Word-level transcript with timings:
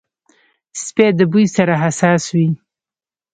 سپي 0.83 1.07
د 1.19 1.21
بوی 1.31 1.45
سره 1.55 1.73
حساس 1.83 2.23
وي. 2.35 2.47